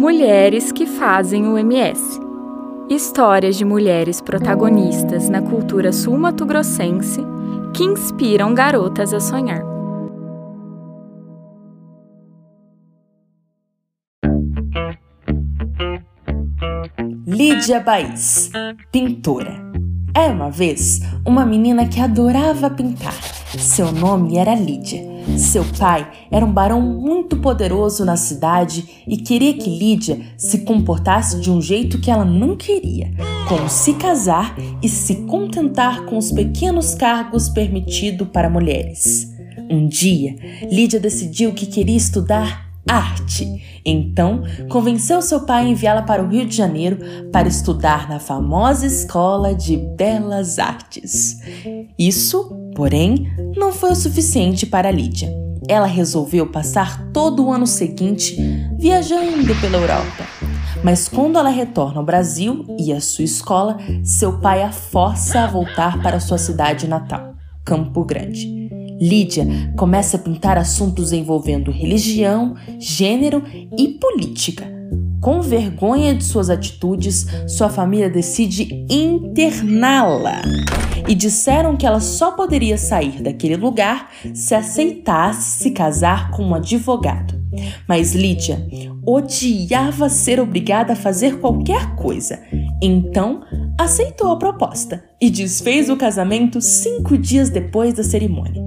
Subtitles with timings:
[0.00, 2.18] Mulheres que fazem o MS.
[2.88, 7.20] Histórias de mulheres protagonistas na cultura sul-mato-grossense
[7.76, 9.62] que inspiram garotas a sonhar.
[17.26, 18.50] Lídia Baís,
[18.90, 19.52] pintora.
[20.16, 23.29] Era uma vez uma menina que adorava pintar.
[23.58, 25.02] Seu nome era Lídia.
[25.36, 31.40] Seu pai era um barão muito poderoso na cidade e queria que Lídia se comportasse
[31.40, 33.10] de um jeito que ela não queria,
[33.48, 39.30] como se casar e se contentar com os pequenos cargos permitidos para mulheres.
[39.70, 40.36] Um dia,
[40.70, 43.80] Lídia decidiu que queria estudar arte.
[43.84, 46.98] Então, convenceu seu pai a enviá-la para o Rio de Janeiro
[47.30, 51.40] para estudar na famosa Escola de Belas Artes.
[51.98, 55.32] Isso, porém, não foi o suficiente para Lídia.
[55.68, 58.36] Ela resolveu passar todo o ano seguinte
[58.78, 60.24] viajando pela Europa.
[60.82, 65.46] Mas quando ela retorna ao Brasil e à sua escola, seu pai a força a
[65.46, 68.60] voltar para sua cidade natal, Campo Grande.
[69.00, 73.42] Lídia começa a pintar assuntos envolvendo religião, gênero
[73.78, 74.79] e política.
[75.20, 80.40] Com vergonha de suas atitudes, sua família decide interná-la.
[81.06, 86.54] E disseram que ela só poderia sair daquele lugar se aceitasse se casar com um
[86.54, 87.38] advogado.
[87.86, 88.66] Mas Lídia
[89.04, 92.38] odiava ser obrigada a fazer qualquer coisa,
[92.80, 93.42] então
[93.78, 98.62] aceitou a proposta e desfez o casamento cinco dias depois da cerimônia.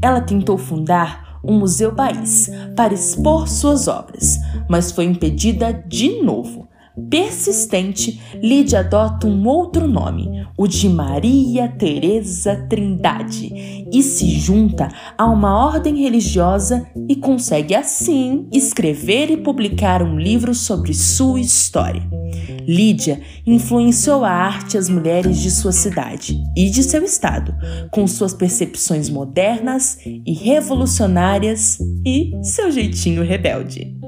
[0.00, 6.68] Ela tentou fundar um museu país para expor suas obras, mas foi impedida de novo.
[7.10, 15.26] Persistente, Lídia adota um outro nome, o de Maria Teresa Trindade, e se junta a
[15.26, 22.02] uma ordem religiosa e consegue assim escrever e publicar um livro sobre sua história.
[22.66, 27.54] Lídia influenciou a arte as mulheres de sua cidade e de seu estado,
[27.92, 34.05] com suas percepções modernas e revolucionárias e seu jeitinho rebelde.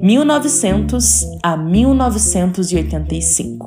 [0.00, 3.58] 1900 a 1985